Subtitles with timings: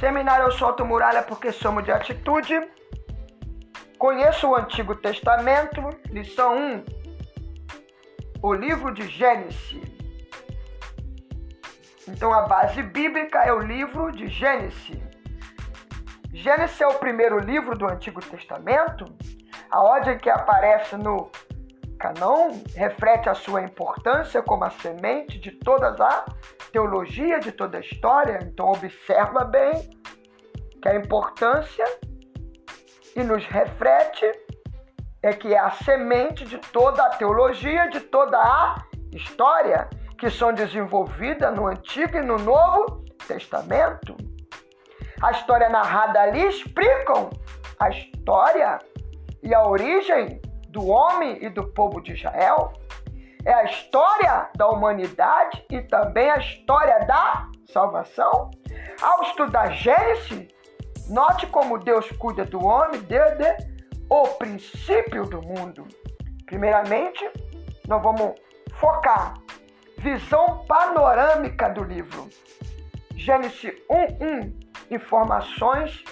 [0.00, 2.58] Seminário Eu Solto Muralha porque somos de atitude.
[3.98, 6.84] Conheço o Antigo Testamento, lição 1.
[8.42, 9.82] O livro de Gênesis.
[12.08, 14.98] Então a base bíblica é o livro de Gênesis.
[16.32, 19.04] Gênesis é o primeiro livro do Antigo Testamento.
[19.70, 21.30] A ordem que aparece no
[22.00, 26.24] Canão reflete a sua importância como a semente de toda a
[26.72, 28.38] teologia, de toda a história.
[28.42, 29.90] Então observa bem
[30.80, 31.84] que a importância
[33.14, 34.24] e nos reflete
[35.22, 38.82] é que é a semente de toda a teologia, de toda a
[39.12, 39.86] história
[40.18, 44.16] que são desenvolvidas no Antigo e no Novo Testamento.
[45.20, 47.28] A história narrada ali explicam
[47.78, 48.78] a história
[49.42, 52.72] e a origem do homem e do povo de Israel.
[53.44, 58.50] É a história da humanidade e também a história da salvação.
[59.00, 60.48] Ao estudar Gênesis,
[61.08, 63.56] note como Deus cuida do homem desde
[64.08, 65.86] o princípio do mundo.
[66.44, 67.28] Primeiramente,
[67.88, 68.34] nós vamos
[68.74, 69.34] focar
[69.98, 72.28] visão panorâmica do livro.
[73.16, 74.52] Gênesis 1:1
[74.90, 76.04] informações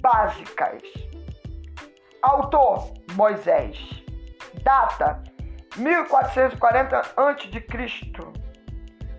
[0.00, 0.82] básicas.
[2.22, 3.76] Autor Moisés.
[4.62, 5.20] Data
[5.76, 7.66] 1440 a.C.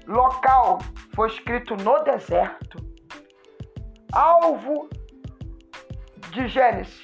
[0.07, 0.79] Local
[1.13, 2.77] foi escrito no deserto.
[4.13, 4.89] Alvo
[6.31, 7.03] de Gênesis,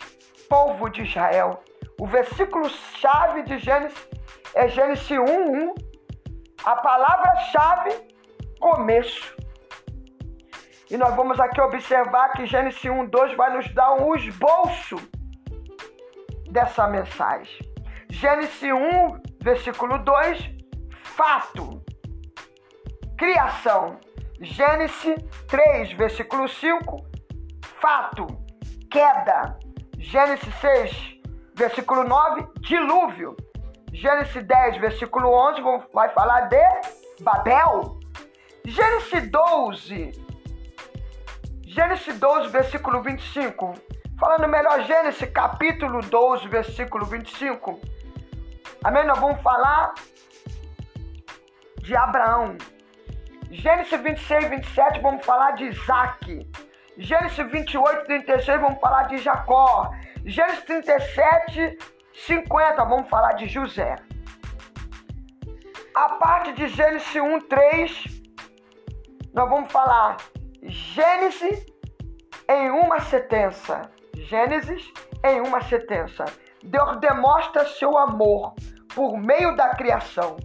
[0.50, 1.62] povo de Israel.
[2.00, 4.08] O versículo chave de Gênesis
[4.54, 5.76] é Gênesis 1:1.
[6.64, 7.92] A palavra-chave
[8.62, 9.36] começo.
[10.90, 14.96] E nós vamos aqui observar que Gênesis 1:2 vai nos dar um esboço
[16.56, 17.60] dessa mensagem.
[18.10, 20.52] Gênesis 1, versículo 2,
[21.04, 21.84] fato.
[23.18, 24.00] Criação.
[24.40, 25.16] Gênesis
[25.48, 27.06] 3, versículo 5,
[27.82, 28.26] fato.
[28.90, 29.60] Queda.
[29.98, 31.20] Gênesis 6,
[31.56, 33.36] versículo 9, dilúvio.
[33.92, 35.62] Gênesis 10, versículo 11,
[35.94, 36.64] vai falar de
[37.22, 38.00] Babel.
[38.66, 40.12] Gênesis 12,
[41.66, 43.74] Gênesis 12, versículo 25,
[44.18, 47.82] Falando melhor, Gênesis capítulo 12, versículo 25.
[48.82, 49.06] Amém?
[49.06, 49.94] Nós vamos falar
[51.82, 52.58] de Abraão.
[53.52, 56.50] Gênesis 26, 27, vamos falar de Isaac.
[56.98, 59.92] Gênesis 28, 36, vamos falar de Jacó.
[60.24, 61.78] Gênesis 37,
[62.14, 63.98] 50, vamos falar de José.
[65.94, 68.06] A parte de Gênesis 1, 3,
[69.34, 70.16] nós vamos falar
[70.64, 71.66] Gênesis
[72.50, 73.94] em uma sentença.
[74.28, 74.92] Gênesis
[75.24, 76.26] em uma sentença.
[76.64, 78.54] Deus demonstra seu amor
[78.94, 80.38] por meio da criação.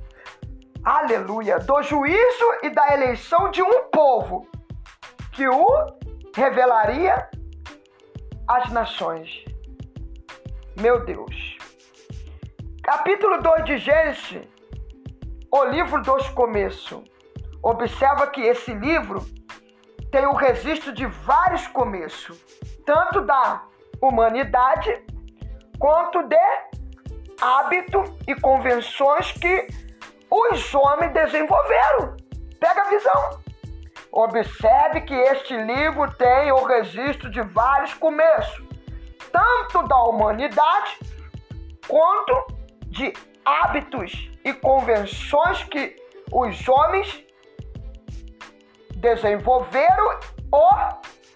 [0.85, 1.59] Aleluia!
[1.59, 4.47] Do juízo e da eleição de um povo
[5.33, 5.67] que o
[6.35, 7.29] revelaria
[8.47, 9.45] às nações.
[10.81, 11.59] Meu Deus.
[12.83, 14.49] Capítulo 2 de Gênesis,
[15.51, 17.03] o livro dos começos.
[17.63, 19.21] Observa que esse livro
[20.11, 22.41] tem o registro de vários começos,
[22.85, 23.70] tanto da
[24.01, 25.05] humanidade
[25.79, 26.37] quanto de
[27.41, 29.69] hábito e convenções que
[30.31, 32.17] os homens desenvolveram.
[32.59, 33.41] Pega a visão.
[34.13, 38.61] Observe que este livro tem o registro de vários começos,
[39.33, 40.99] tanto da humanidade
[41.87, 43.13] quanto de
[43.45, 45.95] hábitos e convenções que
[46.33, 47.25] os homens
[48.97, 50.19] desenvolveram
[50.51, 50.71] ou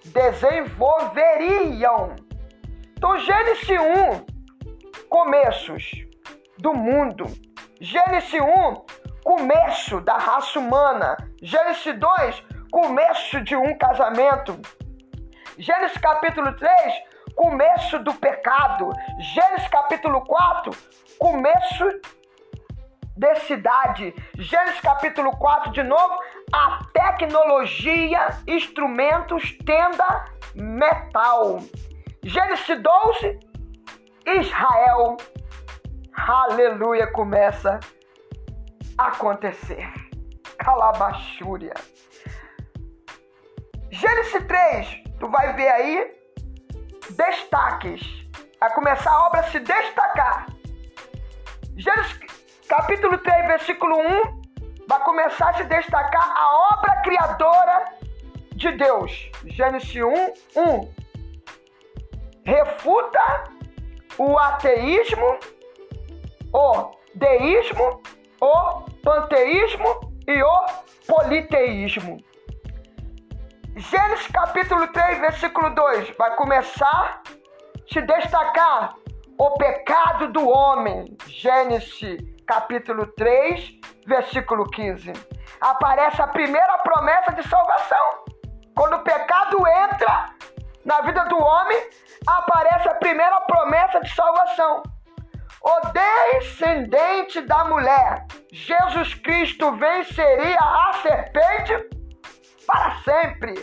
[0.05, 2.17] desenvolveriam.
[3.05, 5.91] Então, Gênesis 1, começos
[6.57, 7.27] do mundo.
[7.79, 8.75] Gênesis 1,
[9.23, 11.15] começo da raça humana.
[11.43, 14.59] Gênesis 2, começo de um casamento.
[15.59, 16.73] Gênesis capítulo 3,
[17.37, 18.89] começo do pecado.
[19.35, 20.73] Gênesis capítulo 4,
[21.19, 21.85] começo
[23.19, 24.15] de cidade.
[24.39, 26.19] Gênesis capítulo 4, de novo,
[26.51, 30.25] a tecnologia, instrumentos, tenda,
[30.55, 31.61] metal.
[32.27, 33.39] Gênesis 12,
[34.25, 35.19] Israel,
[36.17, 37.79] aleluia, começa
[38.97, 39.87] a acontecer.
[40.57, 41.75] Calabachúria.
[43.91, 46.17] Gênesis 3, tu vai ver aí
[47.11, 48.01] destaques.
[48.59, 50.47] A começar a obra a se destacar.
[51.77, 52.19] Gênesis
[52.67, 57.85] capítulo 3, versículo 1, vai começar a se destacar a obra criadora
[58.55, 59.31] de Deus.
[59.45, 61.04] Gênesis 1, 1
[62.45, 63.45] refuta
[64.19, 65.39] o ateísmo,
[66.53, 68.03] o deísmo,
[68.41, 70.67] o panteísmo e o
[71.07, 72.19] politeísmo.
[73.77, 78.95] Gênesis capítulo 3, versículo 2, vai começar a se destacar
[79.39, 81.17] o pecado do homem.
[81.27, 85.13] Gênesis capítulo 3, versículo 15.
[85.61, 88.25] Aparece a primeira promessa de salvação.
[88.77, 90.34] Quando o pecado entra
[90.85, 91.89] na vida do homem,
[92.27, 94.83] aparece a primeira promessa de salvação.
[95.63, 101.89] O descendente da mulher, Jesus Cristo, venceria a serpente
[102.67, 103.55] para sempre.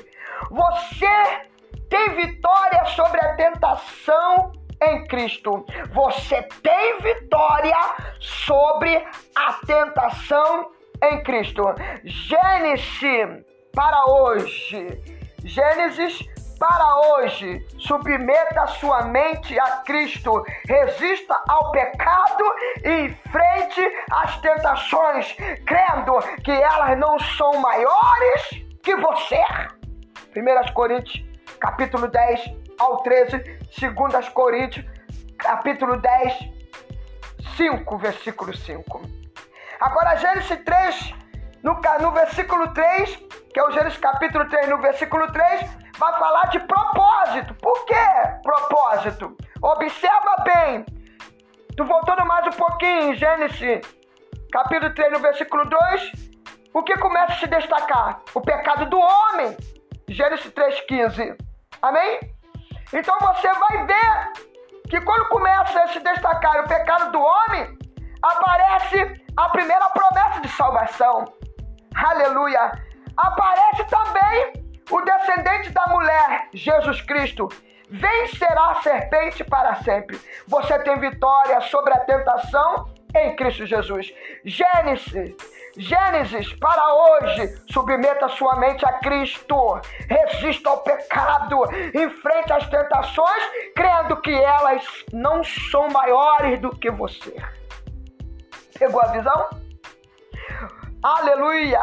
[0.49, 1.49] Você
[1.89, 4.51] tem vitória sobre a tentação
[4.81, 5.63] em Cristo.
[5.93, 7.75] Você tem vitória
[8.19, 10.71] sobre a tentação
[11.03, 11.63] em Cristo.
[12.03, 14.99] Gênesis para hoje.
[15.43, 16.19] Gênesis
[16.61, 17.65] para hoje.
[17.79, 20.45] Submeta sua mente a Cristo.
[20.67, 22.43] Resista ao pecado
[22.85, 23.81] e enfrente
[24.11, 25.35] as tentações,
[25.65, 29.43] crendo que elas não são maiores que você.
[30.37, 31.25] 1 Coríntios,
[31.59, 32.41] capítulo 10
[32.79, 33.37] ao 13,
[33.79, 34.85] 2 Coríntios,
[35.39, 36.33] capítulo 10,
[37.57, 39.01] 5, versículo 5.
[39.79, 41.15] Agora, Gênesis 3,
[41.63, 43.15] no, no versículo 3,
[43.51, 47.53] que é o Gênesis capítulo 3, no versículo 3, vai falar de propósito.
[47.61, 47.93] Por que
[48.41, 49.37] propósito?
[49.61, 50.83] Observa bem.
[51.77, 53.81] Tu voltando mais um pouquinho Gênesis
[54.51, 56.11] capítulo 3, no versículo 2,
[56.73, 58.19] o que começa a se destacar?
[58.33, 59.55] O pecado do homem.
[60.09, 61.37] Gênesis 3,15.
[61.83, 62.19] Amém?
[62.91, 64.33] Então você vai ver
[64.89, 67.77] que quando começa a se destacar o pecado do homem,
[68.23, 71.25] aparece a primeira promessa de salvação.
[71.95, 72.71] Aleluia!
[73.15, 74.60] Aparece também
[74.91, 77.49] o descendente da mulher, Jesus Cristo.
[77.89, 80.19] Vencerá a serpente para sempre.
[80.47, 84.13] Você tem vitória sobre a tentação em Cristo Jesus.
[84.45, 85.35] Gênesis
[85.77, 89.79] Gênesis para hoje, submeta sua mente a Cristo,
[90.09, 93.43] resista ao pecado, enfrente as tentações,
[93.73, 97.33] crendo que elas não são maiores do que você.
[98.77, 99.49] Pegou a visão?
[101.01, 101.81] Aleluia!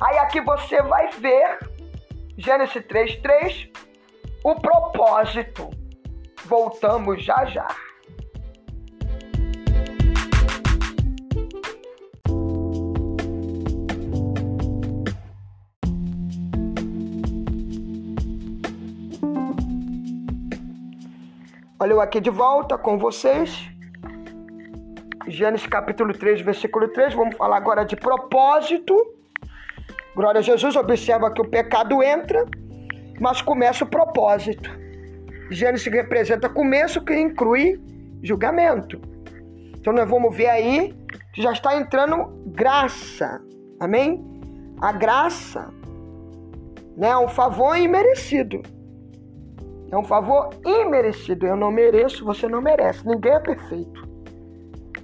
[0.00, 1.58] Aí aqui você vai ver,
[2.36, 3.70] Gênesis 3,3,
[4.42, 5.70] o propósito.
[6.44, 7.68] Voltamos já já.
[21.78, 23.70] Olha eu aqui de volta com vocês.
[25.28, 27.14] Gênesis capítulo 3, versículo 3.
[27.14, 29.23] Vamos falar agora de propósito.
[30.14, 30.76] Glória a Jesus.
[30.76, 32.44] Observa que o pecado entra,
[33.20, 34.70] mas começa o propósito.
[35.50, 37.80] Gênesis representa começo que inclui
[38.22, 39.00] julgamento.
[39.78, 40.94] Então nós vamos ver aí
[41.34, 43.40] que já está entrando graça.
[43.80, 44.24] Amém?
[44.80, 45.72] A graça
[46.96, 48.62] né, é um favor imerecido.
[49.90, 51.46] É um favor imerecido.
[51.46, 53.06] Eu não mereço, você não merece.
[53.06, 54.08] Ninguém é perfeito.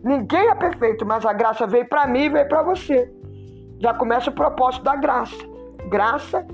[0.03, 3.12] Ninguém é perfeito, mas a graça veio para mim e veio para você.
[3.81, 5.37] Já começa o propósito da graça.
[5.88, 6.47] Graça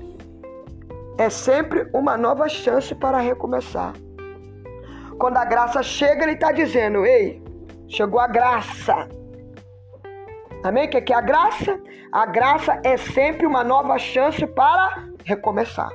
[1.17, 3.93] é sempre uma nova chance para recomeçar.
[5.19, 7.43] Quando a graça chega, ele está dizendo: Ei,
[7.89, 9.09] chegou a graça.
[10.63, 10.85] Amém?
[10.85, 11.77] O que é a graça?
[12.13, 15.89] A graça é sempre uma nova chance para recomeçar.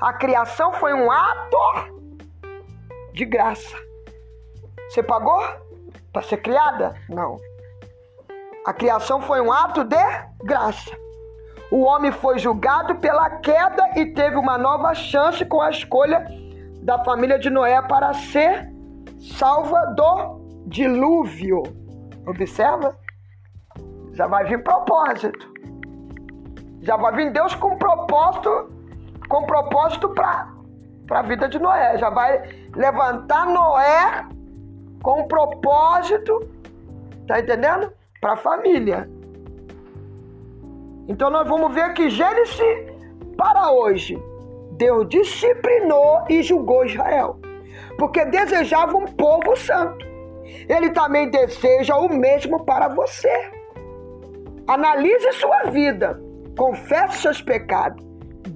[0.00, 1.56] A criação foi um ato
[3.14, 3.76] de graça.
[4.88, 5.40] Você pagou
[6.12, 6.94] para ser criada?
[7.08, 7.38] Não.
[8.64, 9.96] A criação foi um ato de
[10.44, 10.90] graça.
[11.70, 16.24] O homem foi julgado pela queda e teve uma nova chance com a escolha
[16.82, 18.70] da família de Noé para ser
[19.38, 21.62] salva do dilúvio.
[22.26, 22.96] Observa?
[24.12, 25.52] Já vai vir propósito.
[26.82, 28.70] Já vai vir Deus com propósito
[29.32, 30.46] com propósito para
[31.10, 31.96] a vida de Noé.
[31.96, 32.42] Já vai
[32.74, 34.26] levantar Noé
[35.02, 36.38] com propósito,
[37.26, 37.90] tá entendendo?
[38.22, 39.06] Para a família.
[41.06, 42.62] Então nós vamos ver que Gênesis
[43.36, 44.18] para hoje,
[44.78, 47.38] Deus disciplinou e julgou Israel,
[47.98, 50.06] porque desejava um povo santo.
[50.66, 53.50] Ele também deseja o mesmo para você.
[54.66, 56.18] Analise sua vida,
[56.56, 58.12] confesse seus pecados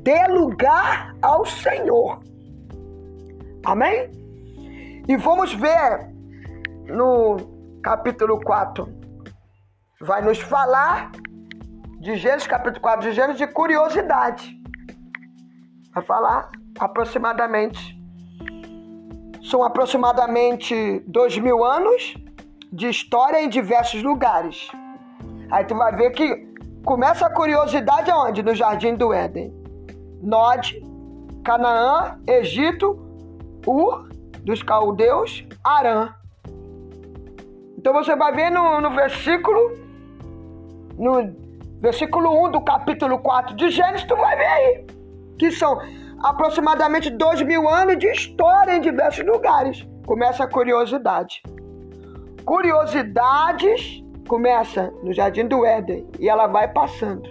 [0.07, 2.21] dê lugar ao Senhor.
[3.65, 4.09] Amém?
[5.09, 6.13] E vamos ver
[6.87, 7.37] no
[7.83, 8.89] capítulo 4.
[10.01, 11.11] Vai nos falar
[12.01, 14.55] de Gênesis, capítulo 4 de Gênesis, de curiosidade.
[15.95, 17.99] Vai falar aproximadamente.
[19.43, 22.15] São aproximadamente dois mil anos
[22.71, 24.69] de história em diversos lugares.
[25.51, 26.47] Aí tu vai ver que
[26.85, 28.43] começa a curiosidade aonde?
[28.43, 29.51] No Jardim do Éden.
[30.21, 30.79] Nod,
[31.43, 32.99] Canaã, Egito,
[33.67, 34.11] Ur,
[34.43, 36.15] dos caldeus, Arã.
[37.79, 39.86] Então você vai ver no, no versículo,
[40.99, 41.35] no
[41.81, 44.87] versículo 1 do capítulo 4 de Gênesis, tu vai ver aí,
[45.39, 45.79] que são
[46.23, 49.87] aproximadamente dois mil anos de história em diversos lugares.
[50.07, 51.43] Começa a curiosidade.
[52.45, 57.29] Curiosidades começa no Jardim do Éden e ela vai passando.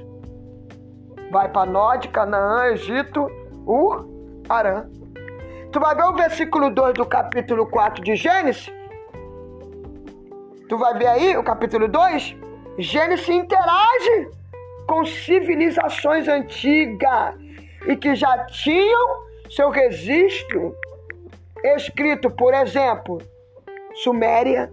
[1.31, 3.27] Vai para Nod, Canaã, Egito,
[3.65, 4.07] Ur,
[4.47, 4.85] Arã.
[5.71, 8.71] Tu vai ver o versículo 2 do capítulo 4 de Gênesis?
[10.69, 12.37] Tu vai ver aí o capítulo 2?
[12.77, 14.29] Gênesis interage
[14.87, 17.35] com civilizações antigas
[17.87, 20.75] e que já tinham seu registro
[21.63, 23.19] escrito, por exemplo,
[24.03, 24.69] Suméria,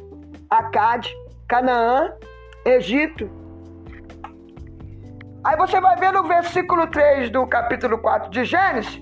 [0.51, 1.15] Acade,
[1.49, 2.13] Canaã,
[2.65, 3.31] Egito.
[5.45, 9.01] Aí você vai ver no versículo 3 do capítulo 4 de Gênesis,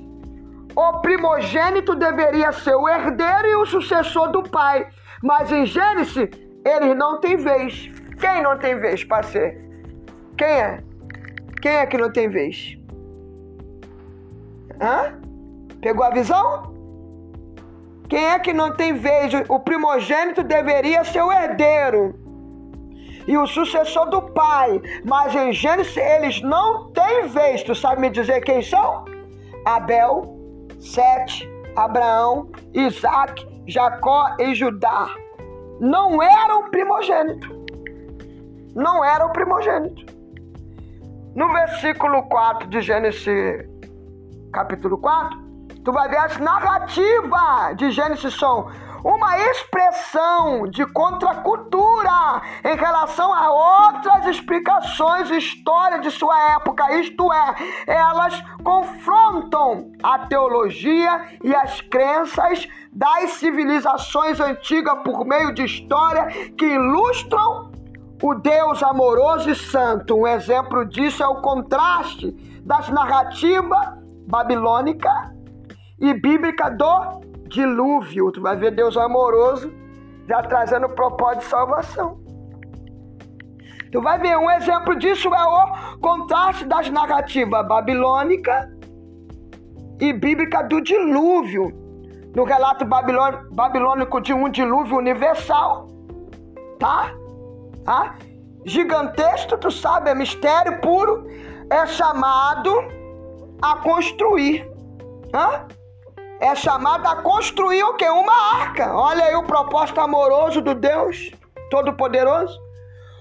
[0.76, 4.86] o primogênito deveria ser o herdeiro e o sucessor do pai.
[5.22, 6.30] Mas em Gênesis,
[6.64, 7.90] eles não têm vez.
[8.20, 9.58] Quem não tem vez para ser?
[10.36, 10.82] Quem é?
[11.62, 12.76] Quem é que não tem vez?
[14.80, 15.18] Hã?
[15.80, 16.74] Pegou a visão?
[18.08, 19.32] Quem é que não tem vez?
[19.48, 22.14] O primogênito deveria ser o herdeiro
[23.26, 24.82] e o sucessor do pai.
[25.04, 27.62] Mas em Gênesis eles não têm vez.
[27.62, 29.04] Tu sabe me dizer quem são?
[29.64, 30.36] Abel,
[30.78, 35.08] Sete, Abraão, Isaac, Jacó e Judá.
[35.78, 37.60] Não eram primogênito.
[38.74, 40.20] Não eram primogênito.
[41.34, 43.68] No versículo 4 de Gênesis,
[44.52, 45.38] capítulo 4,
[45.84, 48.68] tu vai ver as narrativas de Gênesis são
[49.04, 57.54] uma expressão de contracultura em relação a outras explicações histórias de sua época, isto é,
[57.86, 66.26] elas confrontam a teologia e as crenças das civilizações antigas por meio de história
[66.58, 67.69] que ilustram
[68.22, 70.16] o Deus amoroso e santo.
[70.16, 72.32] Um exemplo disso é o contraste
[72.64, 75.10] das narrativas babilônica
[75.98, 78.30] e bíblica do dilúvio.
[78.30, 79.72] Tu vai ver Deus amoroso
[80.28, 82.20] já trazendo o propósito de salvação.
[83.90, 88.70] Tu vai ver um exemplo disso é o contraste das narrativas babilônica
[90.00, 91.72] e bíblica do dilúvio.
[92.36, 95.88] No relato babilônico de um dilúvio universal,
[96.78, 97.12] tá?
[97.84, 98.16] Tá?
[98.64, 101.26] Gigantesco, tu sabe, é mistério puro,
[101.70, 102.70] é chamado
[103.62, 104.68] a construir.
[105.34, 105.66] Hã?
[106.40, 108.08] é chamada a construir o que?
[108.08, 108.92] Uma arca.
[108.96, 111.30] Olha aí o propósito amoroso do Deus
[111.70, 112.58] Todo-Poderoso.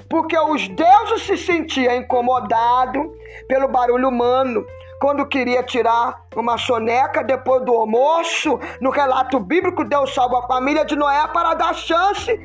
[0.09, 3.05] Porque os deuses se sentiam incomodados
[3.47, 4.65] pelo barulho humano
[4.99, 8.57] quando queria tirar uma soneca depois do almoço.
[8.81, 12.39] No relato bíblico, Deus salva a família de Noé para dar chance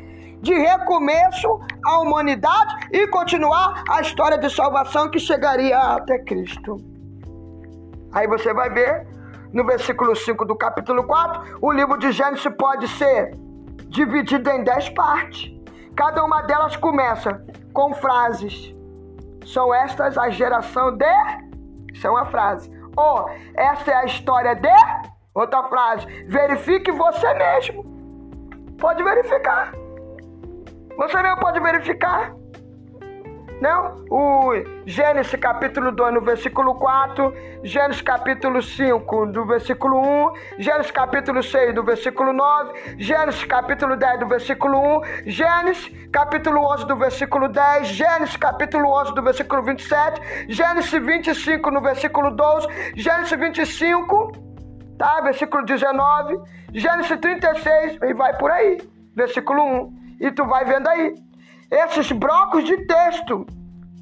[0.44, 6.76] de recomeço à humanidade e continuar a história de salvação que chegaria até Cristo.
[8.12, 9.14] Aí você vai ver
[9.54, 13.30] no versículo 5 do capítulo 4, o livro de Gênesis pode ser
[13.86, 15.52] dividido em 10 partes.
[15.96, 17.40] Cada uma delas começa
[17.72, 18.74] com frases.
[19.46, 21.04] São estas a geração de.
[21.92, 22.68] Isso é uma frase.
[22.96, 24.68] Ou essa é a história de.
[25.32, 26.06] Outra frase.
[26.26, 27.84] Verifique você mesmo.
[28.80, 29.83] Pode verificar.
[30.96, 32.32] Você mesmo pode verificar.
[33.60, 34.04] Não?
[34.10, 34.52] O
[34.84, 37.32] Gênesis capítulo 2, no versículo 4,
[37.62, 44.20] Gênesis capítulo 5, do versículo 1, Gênesis capítulo 6, do versículo 9, Gênesis capítulo 10,
[44.20, 50.20] do versículo 1, Gênesis capítulo 11, do versículo 10, Gênesis capítulo 11, do versículo 27,
[50.48, 54.32] Gênesis 25, no versículo 12, Gênesis 25,
[54.98, 55.20] tá?
[55.22, 56.38] Versículo 19,
[56.74, 58.78] Gênesis 36, e vai por aí,
[59.14, 60.03] versículo 1.
[60.24, 61.14] E tu vai vendo aí.
[61.70, 63.44] Esses blocos de texto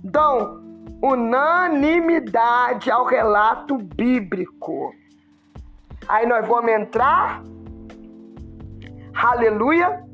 [0.05, 0.63] dão
[1.03, 4.95] unanimidade ao relato bíblico.
[6.07, 7.43] Aí nós vamos entrar,
[9.13, 10.05] aleluia,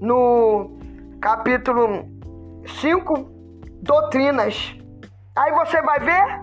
[0.00, 0.78] no
[1.20, 2.08] capítulo
[2.80, 3.28] 5,
[3.82, 4.76] doutrinas.
[5.34, 6.40] Aí você vai ver,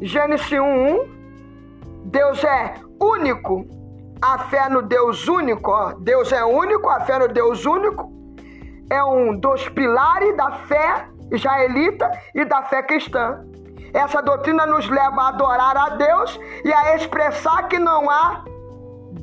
[0.00, 3.77] Gênesis 1, 1, Deus é único
[4.20, 8.18] a fé no Deus único, ó, Deus é único, a fé no Deus único
[8.90, 13.44] é um dos pilares da fé israelita e da fé cristã.
[13.92, 18.44] Essa doutrina nos leva a adorar a Deus e a expressar que não há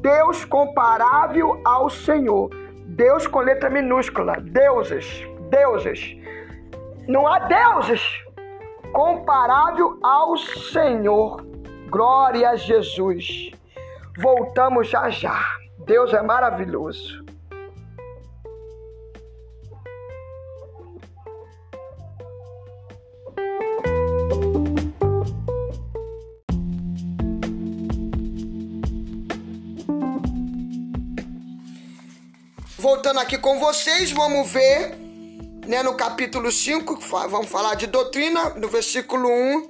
[0.02, 2.50] Deus comparável ao Senhor.
[2.88, 6.16] Deus com letra minúscula, deuses, deuses.
[7.08, 8.02] Não há deuses
[8.94, 11.44] comparável ao Senhor.
[11.90, 13.52] Glória a Jesus.
[14.18, 15.46] Voltamos já já.
[15.86, 17.26] Deus é maravilhoso.
[32.78, 34.96] Voltando aqui com vocês, vamos ver
[35.68, 39.70] né, no capítulo 5, vamos falar de doutrina, no versículo 1,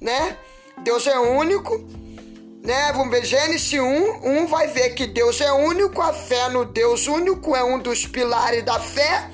[0.00, 0.36] né?
[0.82, 1.78] Deus é único,
[2.62, 2.92] né?
[2.92, 7.06] Vamos ver Gênesis 1, 1 vai ver que Deus é único, a fé no Deus
[7.06, 9.30] único é um dos pilares da fé,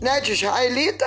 [0.00, 1.06] né, de israelita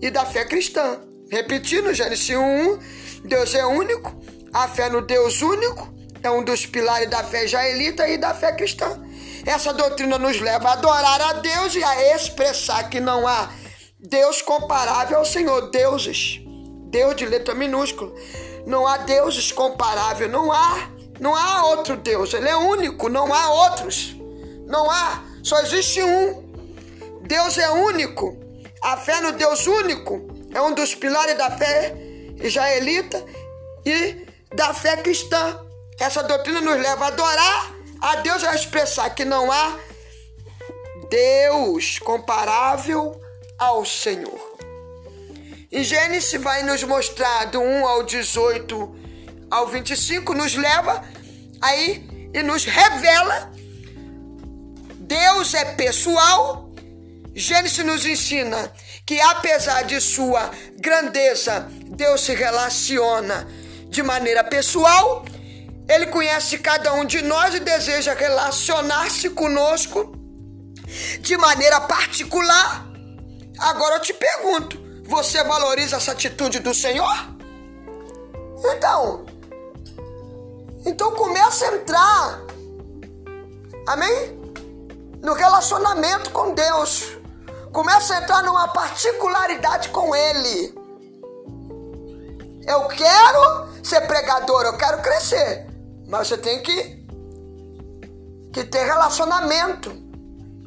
[0.00, 1.00] e da fé cristã.
[1.30, 2.78] Repetindo, Gênesis 1, 1,
[3.24, 4.20] Deus é único,
[4.52, 8.52] a fé no Deus único é um dos pilares da fé israelita e da fé
[8.52, 9.00] cristã.
[9.46, 13.50] Essa doutrina nos leva a adorar a Deus e a expressar que não há
[13.98, 15.70] Deus comparável ao Senhor.
[15.70, 16.40] Deuses,
[16.90, 18.12] Deus de letra minúscula.
[18.66, 22.32] Não há deuses comparável, não há, não há outro Deus.
[22.34, 24.14] Ele é único, não há outros.
[24.66, 26.50] Não há, só existe um.
[27.22, 28.36] Deus é único.
[28.82, 31.94] A fé no Deus único é um dos pilares da fé
[32.42, 33.24] israelita
[33.84, 35.60] e da fé cristã.
[35.98, 39.78] Essa doutrina nos leva a adorar a Deus é expressar que não há
[41.10, 43.20] Deus comparável
[43.58, 44.49] ao Senhor.
[45.70, 48.96] E Gênesis vai nos mostrar do 1 ao 18
[49.50, 51.04] ao 25, nos leva
[51.60, 53.52] aí e nos revela
[54.98, 56.70] Deus é pessoal.
[57.34, 58.72] Gênesis nos ensina
[59.04, 63.48] que apesar de sua grandeza, Deus se relaciona
[63.88, 65.24] de maneira pessoal
[65.90, 70.12] ele conhece cada um de nós e deseja relacionar-se conosco
[71.20, 72.86] de maneira particular.
[73.58, 77.12] Agora eu te pergunto: você valoriza essa atitude do Senhor?
[78.64, 79.26] Então,
[80.86, 82.40] então começa a entrar,
[83.88, 84.38] amém?
[85.20, 87.18] No relacionamento com Deus.
[87.72, 90.74] Começa a entrar numa particularidade com Ele.
[92.66, 95.66] Eu quero ser pregador, eu quero crescer.
[96.06, 97.04] Mas você tem que,
[98.52, 99.90] que ter relacionamento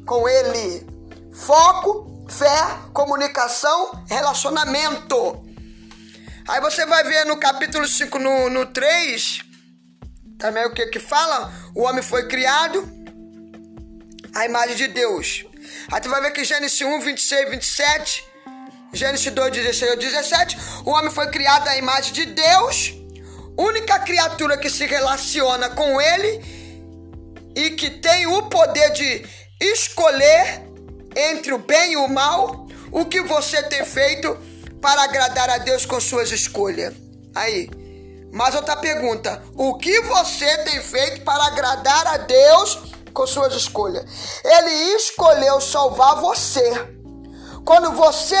[0.04, 0.86] com ele.
[1.32, 5.44] Foco, fé, comunicação, relacionamento.
[6.48, 9.40] Aí você vai ver no capítulo 5, no, no 3,
[10.38, 11.52] também o que que fala?
[11.74, 12.86] O homem foi criado
[14.34, 15.44] à imagem de Deus.
[15.90, 18.24] Aí tu vai ver que Gênesis 1, 26, 27,
[18.92, 22.94] Gênesis 2, 16 e 17, o homem foi criado à imagem de Deus
[23.56, 26.44] única criatura que se relaciona com ele
[27.54, 29.24] e que tem o poder de
[29.60, 30.63] escolher
[31.16, 34.36] entre o bem e o mal, o que você tem feito
[34.80, 36.94] para agradar a Deus com suas escolhas?
[37.34, 37.68] Aí,
[38.32, 42.78] mais outra pergunta: o que você tem feito para agradar a Deus
[43.12, 44.04] com suas escolhas?
[44.44, 46.94] Ele escolheu salvar você.
[47.64, 48.36] Quando você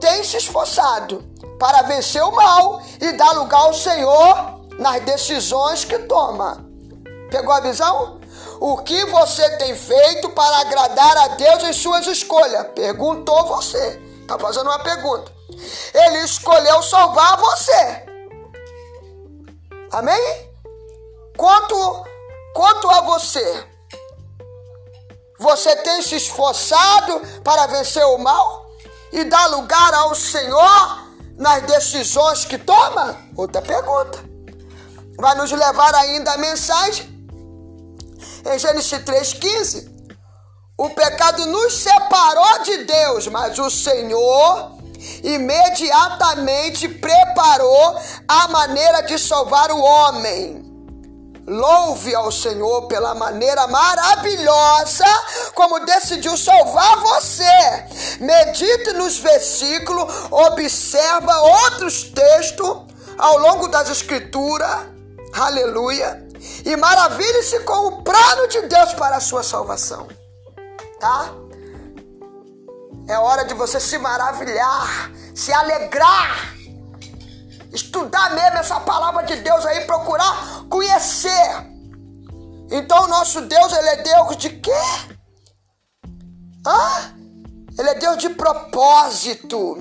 [0.00, 1.24] tem se esforçado
[1.58, 6.64] para vencer o mal e dar lugar ao Senhor nas decisões que toma.
[7.30, 8.19] Pegou a visão?
[8.60, 12.66] O que você tem feito para agradar a Deus em suas escolhas?
[12.74, 13.98] Perguntou você.
[14.20, 15.32] Está fazendo uma pergunta.
[15.94, 18.04] Ele escolheu salvar você.
[19.90, 20.52] Amém?
[21.38, 22.04] Quanto,
[22.54, 23.66] quanto a você,
[25.38, 28.70] você tem se esforçado para vencer o mal
[29.10, 33.16] e dar lugar ao Senhor nas decisões que toma?
[33.34, 34.18] Outra pergunta.
[35.18, 37.19] Vai nos levar ainda a mensagem
[38.44, 39.90] em Gênesis 3,15.
[40.76, 44.78] O pecado nos separou de Deus, mas o Senhor
[45.22, 50.70] imediatamente preparou a maneira de salvar o homem.
[51.46, 55.04] Louve ao Senhor pela maneira maravilhosa
[55.54, 57.44] como decidiu salvar você.
[58.20, 62.84] Medite nos versículos, observa outros textos
[63.18, 64.86] ao longo das escrituras.
[65.34, 66.29] Aleluia.
[66.64, 70.08] E maravilhe-se com o plano de Deus para a sua salvação.
[70.98, 71.32] Tá?
[73.08, 76.60] É hora de você se maravilhar, se alegrar
[77.72, 81.70] estudar mesmo essa palavra de Deus aí, procurar conhecer.
[82.70, 84.70] Então, nosso Deus, ele é Deus de quê?
[86.66, 87.14] Hã?
[87.78, 89.78] Ele é Deus de propósito.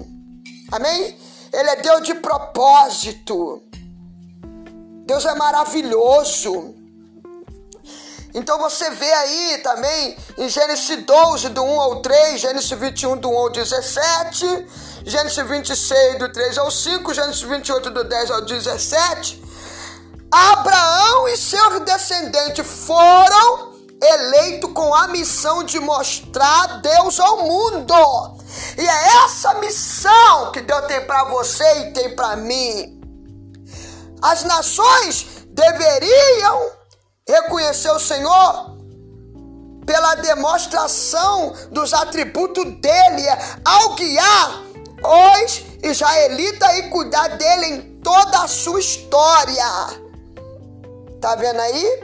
[0.72, 1.19] Amém?
[1.52, 3.63] Ele é Deus de propósito.
[5.10, 6.76] Deus é maravilhoso.
[8.32, 13.28] Então você vê aí também em Gênesis 12, do 1 ao 3, Gênesis 21, do
[13.28, 14.67] 1 ao 17,
[15.04, 19.43] Gênesis 26, do 3 ao 5, Gênesis 28, do 10 ao 17,
[20.32, 27.95] Abraão e seus descendentes foram eleitos com a missão de mostrar Deus ao mundo.
[28.78, 32.98] E é essa missão que Deus tem para você e tem para mim.
[34.21, 36.71] As nações deveriam
[37.27, 38.77] reconhecer o Senhor
[39.86, 43.25] pela demonstração dos atributos dele
[43.65, 44.63] ao guiar
[45.43, 49.65] os israelitas e cuidar dele em toda a sua história.
[51.21, 52.03] Tá vendo aí?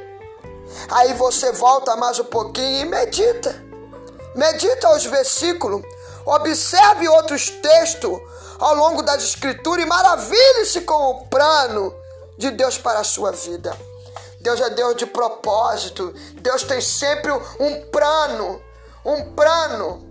[0.89, 3.63] Aí você volta mais um pouquinho e medita.
[4.35, 5.81] Medita os versículos,
[6.25, 8.19] observe outros textos
[8.59, 12.04] ao longo das escrituras e maravilhe-se com o plano
[12.37, 13.75] de Deus para a sua vida.
[14.41, 16.13] Deus é Deus de propósito.
[16.41, 18.61] Deus tem sempre um plano,
[19.03, 20.07] um plano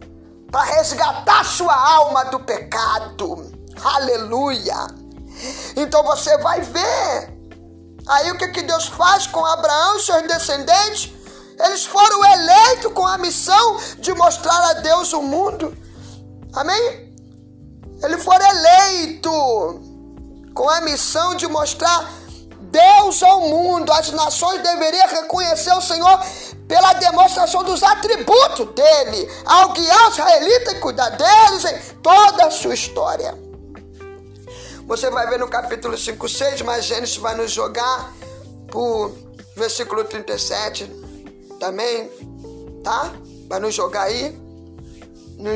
[0.50, 3.52] para resgatar sua alma do pecado.
[3.82, 4.86] Aleluia.
[5.76, 7.34] Então você vai ver.
[8.06, 11.12] Aí o que, que Deus faz com Abraão e seus descendentes?
[11.58, 15.76] Eles foram eleitos com a missão de mostrar a Deus o mundo.
[16.52, 17.14] Amém?
[18.02, 19.93] Eles foram eleitos
[20.54, 22.10] com a missão de mostrar
[22.60, 23.92] Deus ao mundo.
[23.92, 26.20] As nações deveriam reconhecer o Senhor
[26.68, 32.50] pela demonstração dos atributos dele, ao guiar os israelitas e cuidar deles em toda a
[32.50, 33.36] sua história.
[34.86, 38.12] Você vai ver no capítulo 5, 6, mas Gênesis vai nos jogar
[38.70, 39.12] por
[39.56, 40.90] versículo 37
[41.58, 42.10] também,
[42.82, 43.12] tá?
[43.48, 44.30] Vai nos jogar aí.
[45.38, 45.50] No,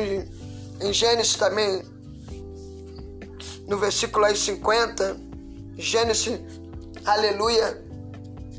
[0.81, 1.83] em Gênesis também,
[3.69, 5.15] no versículo aí 50,
[5.77, 6.41] Gênesis
[7.05, 7.83] Aleluia.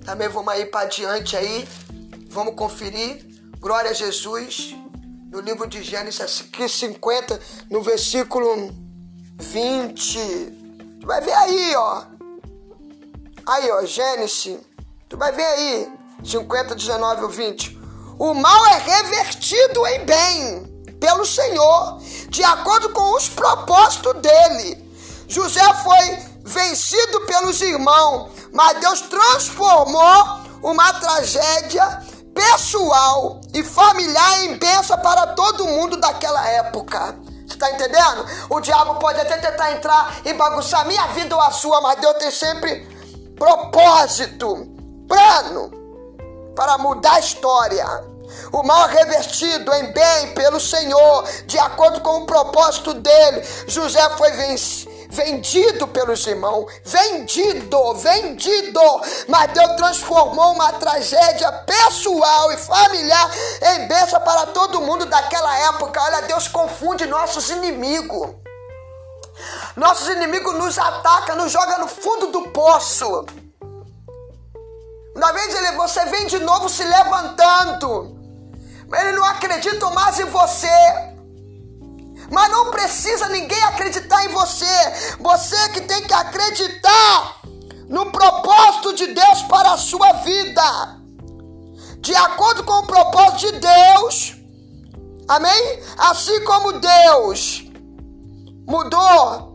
[0.05, 1.69] Também vamos aí para diante aí.
[2.29, 3.25] Vamos conferir.
[3.59, 4.75] Glória a Jesus.
[5.31, 8.73] No livro de Gênesis 50, no versículo
[9.39, 10.19] 20.
[11.01, 12.05] Tu vai ver aí, ó.
[13.47, 14.59] Aí, ó, Gênesis.
[15.09, 15.93] Tu vai ver aí.
[16.25, 17.79] 50, 19 ou 20.
[18.19, 20.71] O mal é revertido em bem
[21.01, 24.90] pelo Senhor, de acordo com os propósitos dele.
[25.31, 32.03] José foi vencido pelos irmãos, mas Deus transformou uma tragédia
[32.35, 37.17] pessoal e familiar em bênção para todo mundo daquela época.
[37.47, 38.27] Você está entendendo?
[38.49, 42.17] O diabo pode até tentar entrar e bagunçar minha vida ou a sua, mas Deus
[42.19, 42.89] tem sempre
[43.37, 44.67] propósito,
[45.07, 45.71] plano
[46.57, 47.87] para mudar a história.
[48.53, 53.47] O mal revertido em bem pelo Senhor, de acordo com o propósito dele.
[53.69, 58.81] José foi vencido vendido pelos irmãos, vendido, vendido.
[59.29, 63.31] Mas Deus transformou uma tragédia pessoal e familiar
[63.75, 66.01] em bênção para todo mundo daquela época.
[66.01, 68.31] Olha, Deus confunde nossos inimigos.
[69.77, 73.27] Nossos inimigos nos atacam, nos jogam no fundo do poço.
[75.15, 78.19] Uma vez ele, você vem de novo se levantando.
[78.93, 81.10] Ele não acredita mais em você.
[82.31, 85.17] Mas não precisa ninguém acreditar em você.
[85.19, 87.41] Você que tem que acreditar
[87.89, 91.01] no propósito de Deus para a sua vida.
[91.99, 94.37] De acordo com o propósito de Deus.
[95.29, 95.83] Amém?
[95.99, 97.65] Assim como Deus
[98.67, 99.50] mudou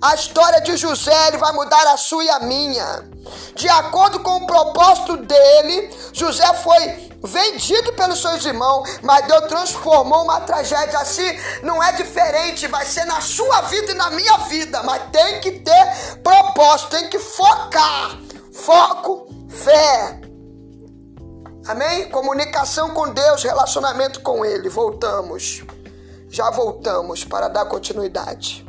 [0.00, 3.08] a história de José, ele vai mudar a sua e a minha.
[3.54, 10.22] De acordo com o propósito dele, José foi vendido pelos seus irmãos, mas Deus transformou
[10.22, 11.28] uma tragédia assim.
[11.62, 15.50] Não é diferente, vai ser na sua vida e na minha vida, mas tem que
[15.50, 18.18] ter propósito, tem que focar.
[18.52, 20.20] Foco, fé.
[21.66, 22.08] Amém?
[22.10, 24.68] Comunicação com Deus, relacionamento com Ele.
[24.68, 25.64] Voltamos.
[26.30, 28.67] Já voltamos para dar continuidade.